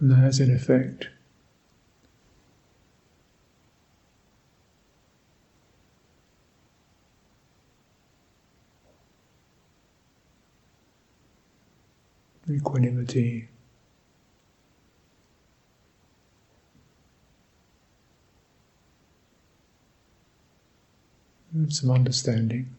And 0.00 0.10
that 0.10 0.16
has 0.16 0.40
an 0.40 0.54
effect. 0.54 1.08
Equanimity. 12.50 13.48
Some 21.68 21.90
understanding. 21.90 22.77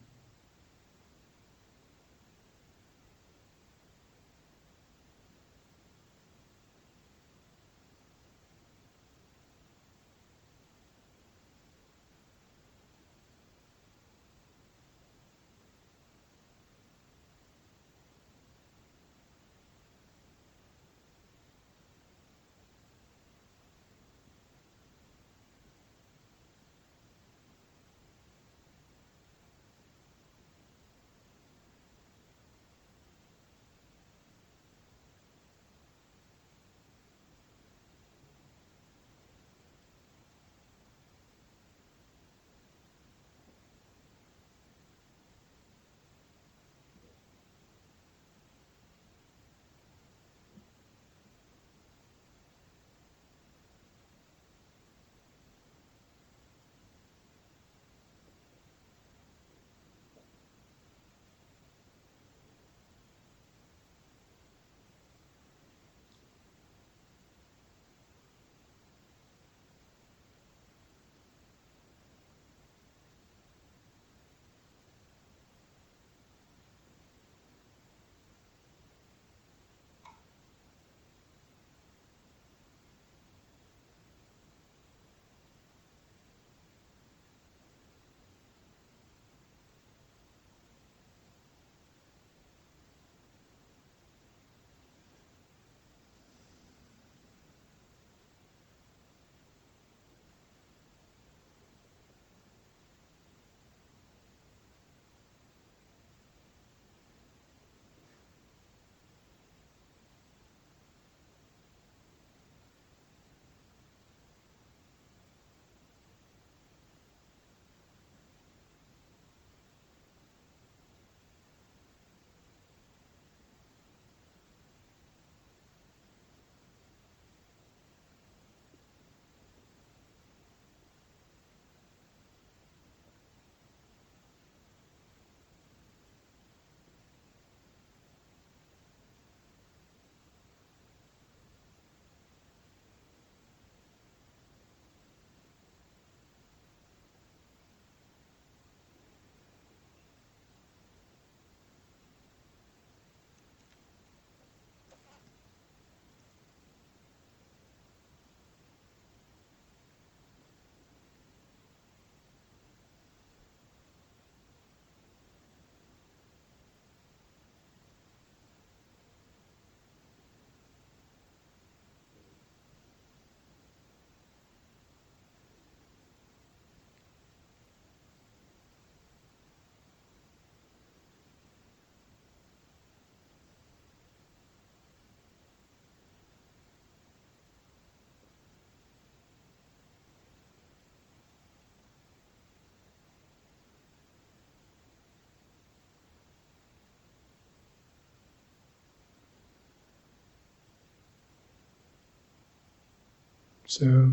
So 203.70 204.12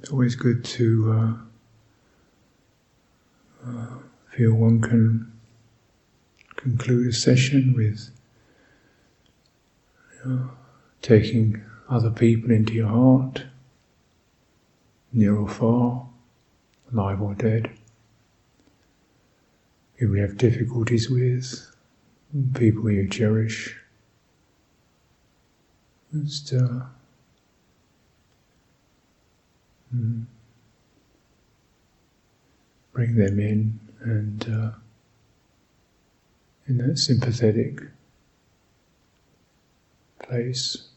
it's 0.00 0.10
always 0.10 0.34
good 0.34 0.64
to 0.64 1.12
uh, 3.66 3.68
uh, 3.68 3.98
feel 4.30 4.54
one 4.54 4.80
can 4.80 5.30
conclude 6.56 7.08
a 7.08 7.12
session 7.12 7.74
with 7.76 8.10
you 10.24 10.30
know, 10.30 10.50
taking 11.02 11.62
other 11.90 12.08
people 12.08 12.50
into 12.50 12.72
your 12.72 12.88
heart, 12.88 13.44
near 15.12 15.36
or 15.36 15.50
far, 15.50 16.08
alive 16.90 17.20
or 17.20 17.34
dead. 17.34 17.70
People 19.98 20.16
you 20.16 20.22
have 20.22 20.38
difficulties 20.38 21.10
with, 21.10 21.70
people 22.54 22.90
you 22.90 23.06
cherish. 23.06 23.76
Just 26.14 26.54
uh, 26.54 26.86
mm, 29.94 30.24
bring 32.92 33.14
them 33.16 33.38
in 33.40 33.80
and 34.00 34.48
uh, 34.48 34.70
in 36.66 36.78
that 36.78 36.98
sympathetic 36.98 37.80
place. 40.22 40.88